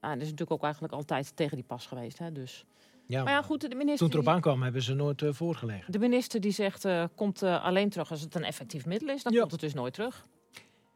Nou, 0.00 0.14
dat 0.14 0.22
is 0.22 0.30
natuurlijk 0.30 0.50
ook 0.50 0.62
eigenlijk 0.62 0.94
altijd 0.94 1.36
tegen 1.36 1.56
die 1.56 1.66
pas 1.66 1.86
geweest. 1.86 2.18
Hè, 2.18 2.32
dus. 2.32 2.64
Ja, 3.12 3.22
maar 3.22 3.32
ja, 3.32 3.42
goed, 3.42 3.60
de 3.60 3.68
minister. 3.68 3.96
Toen 3.96 4.06
het 4.06 4.14
erop 4.14 4.28
aankwam, 4.28 4.62
hebben 4.62 4.82
ze 4.82 4.94
nooit 4.94 5.22
uh, 5.22 5.32
voorgelegen. 5.32 5.92
De 5.92 5.98
minister 5.98 6.40
die 6.40 6.52
zegt: 6.52 6.84
uh, 6.84 7.04
komt 7.14 7.42
uh, 7.42 7.64
alleen 7.64 7.90
terug 7.90 8.10
als 8.10 8.20
het 8.20 8.34
een 8.34 8.44
effectief 8.44 8.86
middel 8.86 9.08
is. 9.08 9.22
Dan 9.22 9.32
ja. 9.32 9.38
komt 9.38 9.52
het 9.52 9.60
dus 9.60 9.74
nooit 9.74 9.94
terug. 9.94 10.26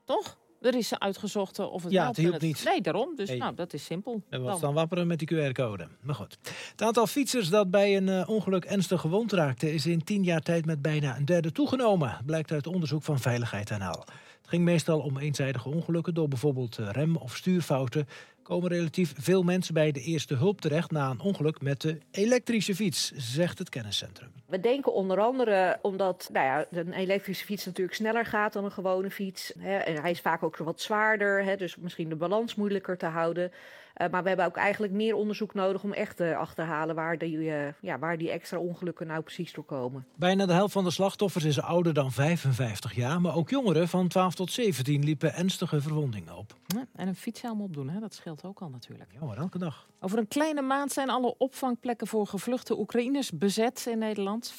Toch? 0.05 0.37
Er 0.61 0.75
is 0.75 0.99
uitgezocht 0.99 1.59
of 1.59 1.83
het 1.83 1.93
ja, 1.93 2.07
het 2.07 2.17
hielp 2.17 2.41
niet. 2.41 2.65
Nee, 2.65 2.81
daarom. 2.81 3.17
Dus 3.17 3.37
nou, 3.37 3.55
dat 3.55 3.73
is 3.73 3.85
simpel. 3.85 4.23
En 4.29 4.43
wat 4.43 4.61
dan 4.61 4.75
wapperen 4.75 5.07
met 5.07 5.19
die 5.19 5.35
QR-code. 5.35 5.89
Maar 6.01 6.15
goed. 6.15 6.39
Het 6.71 6.83
aantal 6.83 7.07
fietsers 7.07 7.49
dat 7.49 7.71
bij 7.71 7.97
een 7.97 8.07
uh, 8.07 8.29
ongeluk 8.29 8.65
ernstig 8.65 9.01
gewond 9.01 9.33
raakte... 9.33 9.75
is 9.75 9.87
in 9.87 10.05
tien 10.05 10.25
jaar 10.25 10.41
tijd 10.41 10.67
met 10.67 10.83
bijna 10.83 11.17
een 11.17 11.25
derde 11.25 11.53
toegenomen. 11.53 12.19
Blijkt 12.27 12.53
uit 12.53 12.67
onderzoek 12.67 13.03
van 13.03 13.19
Veiligheid 13.19 13.71
NL. 13.71 14.05
Het 14.41 14.49
ging 14.49 14.65
meestal 14.65 15.01
om 15.01 15.19
eenzijdige 15.19 15.69
ongelukken... 15.69 16.15
door 16.15 16.29
bijvoorbeeld 16.29 16.77
rem- 16.77 17.17
of 17.17 17.37
stuurfouten 17.37 18.09
komen 18.47 18.71
relatief 18.71 19.13
veel 19.17 19.43
mensen 19.43 19.75
bij 19.75 19.93
de 19.93 20.01
eerste 20.01 20.35
hulp 20.35 20.61
terecht 20.61 20.91
na 20.91 21.11
een 21.11 21.21
ongeluk 21.21 21.61
met 21.61 21.81
de 21.81 21.99
elektrische 22.11 22.75
fiets, 22.75 23.13
zegt 23.15 23.59
het 23.59 23.69
kenniscentrum. 23.69 24.29
We 24.47 24.61
denken 24.61 24.93
onder 24.93 25.21
andere 25.21 25.79
omdat 25.83 26.29
nou 26.33 26.47
ja, 26.47 26.67
een 26.71 26.93
elektrische 26.93 27.45
fiets 27.45 27.65
natuurlijk 27.65 27.97
sneller 27.97 28.27
gaat 28.27 28.53
dan 28.53 28.65
een 28.65 28.73
gewone 28.73 29.11
fiets. 29.11 29.53
Hè, 29.59 29.77
en 29.77 30.01
hij 30.01 30.11
is 30.11 30.21
vaak 30.21 30.43
ook 30.43 30.57
wat 30.57 30.81
zwaarder, 30.81 31.45
hè, 31.45 31.57
dus 31.57 31.77
misschien 31.77 32.09
de 32.09 32.17
balans 32.17 32.55
moeilijker 32.55 32.99
te 32.99 33.07
houden. 33.07 33.53
Uh, 34.01 34.09
maar 34.09 34.23
we 34.23 34.29
hebben 34.29 34.47
ook 34.47 34.57
eigenlijk 34.57 34.93
meer 34.93 35.15
onderzoek 35.15 35.55
nodig 35.55 35.83
om 35.83 35.93
echt 35.93 36.17
te 36.17 36.37
achterhalen 36.37 36.95
waar 36.95 37.19
die, 37.19 37.37
uh, 37.37 37.67
ja, 37.81 37.99
waar 37.99 38.19
die 38.19 38.31
extra 38.31 38.59
ongelukken 38.59 39.07
nou 39.07 39.23
precies 39.23 39.53
door 39.53 39.65
komen. 39.65 40.07
Bijna 40.15 40.47
de 40.47 40.53
helft 40.53 40.73
van 40.73 40.85
de 40.85 40.91
slachtoffers 40.91 41.45
is 41.45 41.61
ouder 41.61 41.95
dan 41.95 42.13
55 42.13 42.95
jaar, 42.95 43.21
maar 43.21 43.37
ook 43.37 43.51
jongeren 43.51 43.89
van 43.89 44.09
12 44.09 44.35
tot 44.35 44.53
17 44.53 45.05
liepen 45.05 45.35
ernstige 45.35 45.81
verwondingen 45.81 46.37
op. 46.37 46.55
Ja, 46.67 46.87
en 46.95 47.09
een 47.09 47.17
fietshelm 47.17 47.61
opdoen, 47.61 47.89
hè? 47.89 48.01
dat 48.01 48.15
scheelt 48.15 48.45
ook 48.45 48.61
al 48.61 48.69
natuurlijk. 48.69 49.11
Ja, 49.13 49.27
maar 49.27 49.37
elke 49.37 49.59
dag. 49.59 49.89
Over 50.01 50.19
een 50.19 50.29
kleine 50.29 50.63
maand 50.63 50.93
zijn 50.93 51.11
alle 51.11 51.35
opvangplekken 51.39 52.07
voor 52.07 52.27
gevluchte 52.27 52.79
Oekraïners 52.79 53.31
bezet 53.31 53.87
in 53.91 53.99
Nederland. 53.99 54.55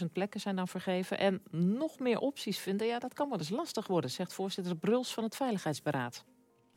50.000 0.00 0.12
plekken 0.12 0.40
zijn 0.40 0.56
dan 0.56 0.68
vergeven. 0.68 1.18
En 1.18 1.42
nog 1.50 1.98
meer 1.98 2.18
opties 2.18 2.58
vinden, 2.58 2.86
ja, 2.86 2.98
dat 2.98 3.14
kan 3.14 3.28
wel 3.28 3.38
eens 3.38 3.50
lastig 3.50 3.86
worden, 3.86 4.10
zegt 4.10 4.32
voorzitter 4.32 4.76
Bruls 4.76 5.14
van 5.14 5.24
het 5.24 5.36
Veiligheidsberaad 5.36 6.24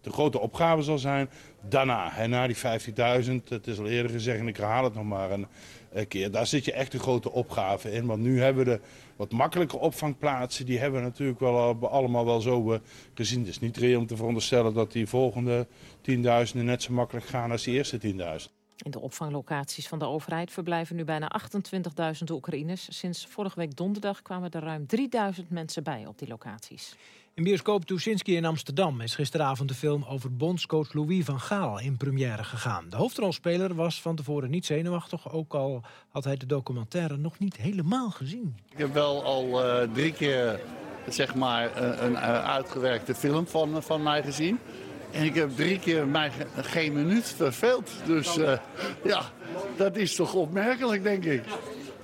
de 0.05 0.12
grote 0.12 0.39
opgave 0.39 0.81
zal 0.81 0.97
zijn 0.97 1.29
daarna. 1.69 2.09
Hè, 2.12 2.27
na 2.27 2.47
die 2.47 2.57
50.000, 2.57 2.62
het 3.47 3.67
is 3.67 3.79
al 3.79 3.88
eerder 3.88 4.12
gezegd 4.12 4.39
en 4.39 4.47
ik 4.47 4.57
herhaal 4.57 4.83
het 4.83 4.93
nog 4.93 5.03
maar 5.03 5.31
een 5.31 5.47
keer. 6.07 6.31
Daar 6.31 6.47
zit 6.47 6.65
je 6.65 6.71
echt 6.71 6.93
een 6.93 7.00
grote 7.00 7.31
opgave 7.31 7.91
in. 7.91 8.05
Want 8.05 8.21
nu 8.21 8.41
hebben 8.41 8.65
we 8.65 8.71
de 8.71 8.79
wat 9.15 9.31
makkelijke 9.31 9.77
opvangplaatsen. 9.77 10.65
Die 10.65 10.79
hebben 10.79 11.00
we 11.00 11.05
natuurlijk 11.05 11.39
wel 11.39 11.88
allemaal 11.88 12.25
wel 12.25 12.41
zo 12.41 12.71
uh, 12.71 12.79
gezien. 13.13 13.39
Het 13.39 13.47
is 13.47 13.59
niet 13.59 13.77
reëel 13.77 14.00
om 14.00 14.07
te 14.07 14.15
veronderstellen 14.15 14.74
dat 14.74 14.91
die 14.91 15.07
volgende 15.07 15.67
10.000 16.09 16.53
net 16.53 16.83
zo 16.83 16.93
makkelijk 16.93 17.25
gaan 17.25 17.51
als 17.51 17.63
die 17.63 17.74
eerste 17.74 18.00
10.000. 18.01 18.53
In 18.75 18.91
de 18.91 19.00
opvanglocaties 19.00 19.88
van 19.88 20.00
de 20.00 20.05
overheid 20.05 20.51
verblijven 20.51 20.95
nu 20.95 21.03
bijna 21.03 21.31
28.000 21.41 22.31
Oekraïners. 22.31 22.97
Sinds 22.97 23.25
vorige 23.25 23.59
week 23.59 23.75
donderdag 23.75 24.21
kwamen 24.21 24.51
er 24.51 24.63
ruim 24.63 24.85
3.000 25.39 25.47
mensen 25.47 25.83
bij 25.83 26.05
op 26.05 26.19
die 26.19 26.27
locaties. 26.27 26.95
In 27.36 27.44
bioscoop 27.44 27.86
Tuschinski 27.86 28.36
in 28.36 28.46
Amsterdam 28.46 29.01
is 29.01 29.15
gisteravond 29.15 29.70
de 29.70 29.75
film 29.75 30.06
over 30.10 30.36
bondscoach 30.36 30.94
Louis 30.94 31.25
van 31.25 31.39
Gaal 31.39 31.80
in 31.80 31.98
première 31.98 32.44
gegaan. 32.44 32.86
De 32.89 32.96
hoofdrolspeler 32.96 33.75
was 33.75 34.01
van 34.01 34.15
tevoren 34.15 34.50
niet 34.50 34.65
zenuwachtig, 34.65 35.32
ook 35.32 35.54
al 35.54 35.84
had 36.10 36.24
hij 36.24 36.38
de 36.38 36.46
documentaire 36.46 37.18
nog 37.18 37.39
niet 37.39 37.56
helemaal 37.56 38.10
gezien. 38.10 38.58
Ik 38.70 38.77
heb 38.77 38.94
wel 38.94 39.24
al 39.24 39.65
uh, 39.65 39.94
drie 39.94 40.13
keer 40.13 40.60
zeg 41.10 41.36
maar, 41.36 41.77
een, 41.77 42.06
een 42.06 42.18
uitgewerkte 42.18 43.15
film 43.15 43.48
van, 43.48 43.84
van 43.84 44.04
mij 44.04 44.24
gezien. 44.24 44.60
En 45.12 45.24
ik 45.24 45.36
heb 45.36 45.56
drie 45.56 45.80
keer 45.80 46.08
mij 46.08 46.32
geen 46.56 46.94
minuut 46.94 47.34
verveeld. 47.38 47.92
Dus 48.06 48.36
ja, 49.04 49.22
dat 49.77 49.96
is 49.96 50.15
toch 50.15 50.34
opmerkelijk, 50.34 51.04
denk 51.04 51.25
ik. 51.25 51.44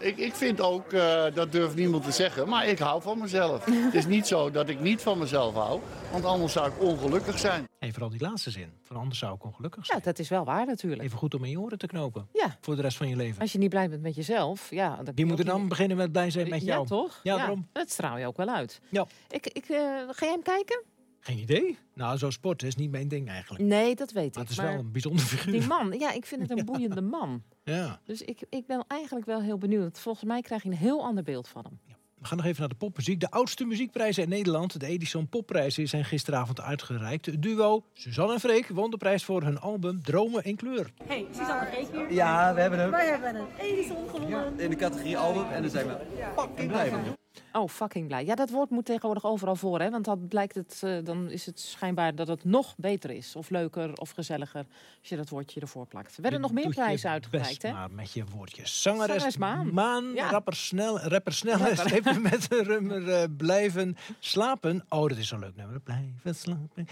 Ik, 0.02 0.18
ik 0.18 0.36
vind 0.36 0.62
ook, 0.62 0.94
uh, 0.94 1.24
dat 1.34 1.52
durft 1.52 1.76
niemand 1.76 2.04
te 2.04 2.12
zeggen, 2.12 2.50
maar 2.50 2.68
ik 2.68 2.80
hou 2.80 3.02
van 3.02 3.20
mezelf. 3.20 3.66
het 3.66 3.94
is 3.94 4.06
niet 4.06 4.28
zo 4.28 4.52
dat 4.52 4.70
ik 4.70 4.80
niet 4.80 5.02
van 5.02 5.18
mezelf 5.18 5.54
hou, 5.54 5.80
want 6.12 6.26
anders 6.26 6.54
zou 6.54 6.72
ik 6.72 6.82
ongelukkig 6.82 7.40
zijn. 7.40 7.68
En 7.80 7.92
vooral 7.92 8.10
die 8.10 8.22
laatste 8.22 8.52
zin, 8.52 8.72
van 8.82 8.96
anders 8.96 9.20
zou 9.20 9.36
ik 9.36 9.44
ongelukkig 9.44 9.86
zijn. 9.86 9.98
Ja, 9.98 10.04
dat 10.04 10.20
is 10.20 10.30
wel 10.30 10.46
waar 10.46 10.66
natuurlijk. 10.66 11.02
Even 11.02 11.18
goed 11.18 11.34
om 11.34 11.44
in 11.44 11.50
je 11.50 11.60
oren 11.60 11.78
te 11.78 11.88
knopen. 11.88 12.28
Ja. 12.34 12.58
Voor 12.62 12.76
de 12.76 12.82
rest 12.82 12.98
van 12.98 13.08
je 13.08 13.16
leven. 13.16 13.42
Als 13.42 13.52
je 13.52 13.58
niet 13.58 13.70
blij 13.70 13.90
bent 13.90 14.02
met 14.02 14.16
jezelf, 14.16 14.70
ja. 14.70 14.96
Dan 15.04 15.16
Wie 15.16 15.26
moet 15.26 15.40
er 15.40 15.46
dan 15.46 15.60
niet... 15.60 15.70
beginnen 15.70 15.98
met 15.98 16.12
blij 16.12 16.30
zijn 16.30 16.50
met 16.50 16.62
jou? 16.62 16.82
Ja, 16.82 16.88
toch? 16.88 17.20
Ja, 17.24 17.32
ja, 17.34 17.38
daarom. 17.38 17.68
Dat 17.72 17.92
straal 17.92 18.18
je 18.18 18.28
ook 18.28 18.38
wel 18.38 18.50
uit. 18.50 18.82
Ja. 18.90 19.06
Ik, 19.30 19.48
ik, 19.48 19.70
uh, 19.70 19.78
ga 20.10 20.26
jij 20.26 20.32
hem 20.32 20.44
kijken? 20.44 20.84
Geen 21.24 21.38
idee. 21.38 21.78
Nou, 21.94 22.18
zo 22.18 22.30
sporten 22.30 22.68
is 22.68 22.76
niet 22.76 22.92
mijn 22.92 23.08
ding 23.08 23.30
eigenlijk. 23.30 23.64
Nee, 23.64 23.96
dat 23.96 24.12
weet 24.12 24.26
ik. 24.26 24.34
Maar 24.34 24.44
het 24.44 24.52
is 24.52 24.58
maar 24.58 24.68
wel 24.68 24.80
een 24.80 24.92
bijzonder 24.92 25.26
figuur. 25.26 25.54
Die 25.60 25.68
man, 25.68 25.96
ja, 26.00 26.12
ik 26.12 26.26
vind 26.26 26.42
het 26.42 26.60
een 26.60 26.66
boeiende 26.72 27.02
man. 27.02 27.44
Ja. 27.64 28.00
Dus 28.04 28.22
ik, 28.22 28.44
ik 28.50 28.66
ben 28.66 28.86
eigenlijk 28.88 29.26
wel 29.26 29.42
heel 29.42 29.58
benieuwd. 29.58 30.00
Volgens 30.00 30.26
mij 30.26 30.42
krijg 30.42 30.64
je 30.64 30.70
een 30.70 30.76
heel 30.76 31.04
ander 31.04 31.24
beeld 31.24 31.48
van 31.48 31.64
hem. 31.64 31.80
Ja. 31.88 31.96
We 32.20 32.28
gaan 32.28 32.38
nog 32.38 32.46
even 32.46 32.60
naar 32.60 32.70
de 32.70 32.76
popmuziek. 32.76 33.20
De 33.20 33.32
oudste 33.32 33.66
muziekprijzen 33.66 34.24
in 34.24 34.30
Nederland, 34.30 34.80
de 34.80 34.86
Edison 34.86 35.28
Popprijzen, 35.30 35.88
zijn 35.88 36.06
gisteravond 36.06 36.62
uitgereikt. 36.62 37.26
Het 37.26 37.42
duo 37.42 37.84
Suzanne 37.94 38.34
en 38.34 38.40
Freek 38.40 38.68
won 38.68 38.92
de 38.92 38.98
prijs 38.98 39.24
voor 39.24 39.44
hun 39.44 39.60
album 39.60 40.04
Dromen 40.04 40.44
in 40.44 40.56
Kleur. 40.56 40.92
Hey, 41.08 41.26
Suzanne 41.32 41.66
en 41.66 41.68
Freek 41.86 41.88
hier. 41.92 42.14
Ja, 42.14 42.54
we 42.54 42.62
hebben 42.62 42.80
hem. 42.80 42.92
Wij 42.92 43.08
hebben 43.08 43.36
een 43.36 43.48
Edison 43.60 44.10
gewonnen. 44.10 44.60
In 44.60 44.70
de 44.70 44.76
categorie 44.76 45.18
album 45.18 45.46
en 45.52 45.62
daar 45.62 45.72
zijn 45.72 45.88
we 45.88 45.98
fucking 46.36 46.68
blij 46.68 46.90
van. 46.90 47.20
Oh, 47.52 47.70
fucking 47.70 48.08
blij. 48.08 48.26
Ja, 48.26 48.36
dat 48.36 48.50
woord 48.50 48.70
moet 48.70 48.86
tegenwoordig 48.86 49.26
overal 49.26 49.56
voor, 49.56 49.80
hè? 49.80 49.90
Want 49.90 50.06
dan 50.06 50.28
blijkt 50.28 50.56
het, 50.56 50.82
uh, 50.84 50.98
dan 51.04 51.30
is 51.30 51.46
het 51.46 51.60
schijnbaar 51.60 52.16
dat 52.16 52.28
het 52.28 52.44
nog 52.44 52.74
beter 52.78 53.10
is. 53.10 53.36
Of 53.36 53.50
leuker 53.50 53.94
of 53.94 54.10
gezelliger, 54.10 54.66
als 55.00 55.10
je 55.10 55.16
dat 55.16 55.30
woordje 55.30 55.60
ervoor 55.60 55.88
plakt. 55.88 56.16
Er 56.16 56.22
werden 56.22 56.42
nog 56.42 56.52
meer 56.52 56.70
prijzen 56.70 57.10
uitgereikt, 57.10 57.62
hè? 57.62 57.72
maar 57.72 57.92
met 57.92 58.12
je 58.12 58.26
woordjes. 58.26 58.82
Zangeres, 58.82 59.08
Zangeres 59.08 59.38
Maan. 59.38 59.74
Maan 59.74 60.14
Ja. 60.14 60.30
rapper 60.30 60.56
Snel, 60.56 61.00
rapper 61.00 61.34
Snel 61.34 61.58
heeft 61.64 62.22
met 62.32 62.52
een 62.52 62.64
rummer 62.64 63.02
uh, 63.02 63.24
blijven 63.38 63.98
slapen. 64.20 64.86
Oh, 64.90 65.08
dat 65.08 65.18
is 65.18 65.28
zo'n 65.28 65.40
leuk 65.40 65.56
nummer. 65.56 65.80
Blijven 65.80 66.36
slapen. 66.36 66.72
Uh, 66.78 66.88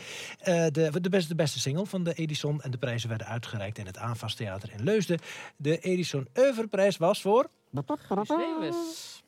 de, 0.71 1.01
de, 1.01 1.09
beste, 1.09 1.29
de 1.29 1.35
beste 1.35 1.59
single 1.59 1.85
van 1.85 2.03
de 2.03 2.13
Edison. 2.13 2.61
En 2.61 2.71
de 2.71 2.77
prijzen 2.77 3.09
werden 3.09 3.27
uitgereikt 3.27 3.77
in 3.77 3.85
het 3.85 3.97
Aanvas 3.97 4.35
Theater 4.35 4.71
in 4.71 4.83
Leusden. 4.83 5.19
De 5.57 5.79
Edison 5.79 6.27
Oeuvreprijs 6.37 6.97
was 6.97 7.21
voor... 7.21 7.49
Meeuwis. 8.37 9.23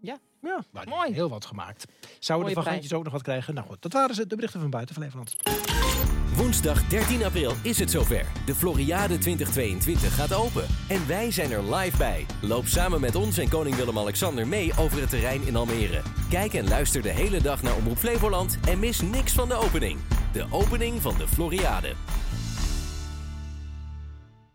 Ja, 0.00 0.18
ja 0.44 0.64
maar 0.70 0.88
mooi. 0.88 1.12
Heel 1.12 1.28
wat 1.28 1.46
gemaakt. 1.46 1.84
Zouden 2.18 2.48
de 2.48 2.62
vagantjes 2.62 2.92
ook 2.92 3.04
nog 3.04 3.12
wat 3.12 3.22
krijgen? 3.22 3.54
Nou 3.54 3.66
goed, 3.66 3.82
dat 3.82 3.92
waren 3.92 4.14
ze, 4.14 4.26
de 4.26 4.34
berichten 4.34 4.60
van 4.60 4.70
buiten 4.70 4.94
Flevoland. 4.94 5.36
Woensdag 6.36 6.86
13 6.88 7.24
april 7.24 7.52
is 7.62 7.78
het 7.78 7.90
zover. 7.90 8.26
De 8.46 8.54
Floriade 8.54 9.18
2022 9.18 10.14
gaat 10.14 10.34
open. 10.34 10.66
En 10.88 11.06
wij 11.06 11.30
zijn 11.30 11.50
er 11.50 11.74
live 11.74 11.96
bij. 11.96 12.26
Loop 12.40 12.66
samen 12.66 13.00
met 13.00 13.14
ons 13.14 13.38
en 13.38 13.48
koning 13.48 13.76
Willem-Alexander 13.76 14.46
mee 14.46 14.72
over 14.78 15.00
het 15.00 15.10
terrein 15.10 15.46
in 15.46 15.56
Almere. 15.56 16.02
Kijk 16.30 16.54
en 16.54 16.68
luister 16.68 17.02
de 17.02 17.08
hele 17.08 17.42
dag 17.42 17.62
naar 17.62 17.76
Omroep 17.76 17.98
Flevoland 17.98 18.58
en 18.68 18.78
mis 18.78 19.00
niks 19.00 19.32
van 19.32 19.48
de 19.48 19.54
opening. 19.54 19.98
De 20.32 20.46
opening 20.50 21.02
van 21.02 21.18
de 21.18 21.28
Floriade. 21.28 21.92